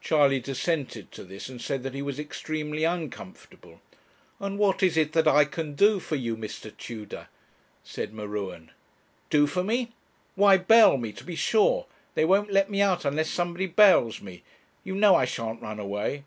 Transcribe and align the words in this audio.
Charley 0.00 0.40
dissented 0.40 1.12
to 1.12 1.22
this, 1.22 1.48
and 1.48 1.62
said 1.62 1.84
that 1.84 1.94
he 1.94 2.02
was 2.02 2.18
extremely 2.18 2.82
uncomfortable. 2.82 3.80
'And 4.40 4.58
what 4.58 4.82
is 4.82 4.96
it 4.96 5.12
that 5.12 5.28
I 5.28 5.44
can 5.44 5.76
do 5.76 6.00
for 6.00 6.16
you, 6.16 6.36
Mr. 6.36 6.76
Tudor?' 6.76 7.28
said 7.84 8.12
M'Ruen. 8.12 8.72
'Do 9.30 9.46
for 9.46 9.62
me! 9.62 9.92
Why, 10.34 10.56
bail 10.56 10.96
me, 10.96 11.12
to 11.12 11.22
be 11.22 11.36
sure; 11.36 11.86
they 12.16 12.24
won't 12.24 12.50
let 12.50 12.68
me 12.68 12.80
out 12.82 13.04
unless 13.04 13.30
somebody 13.30 13.66
bails 13.68 14.20
me. 14.20 14.42
You 14.82 14.96
know 14.96 15.14
I 15.14 15.26
shan't 15.26 15.62
run 15.62 15.78
away.' 15.78 16.24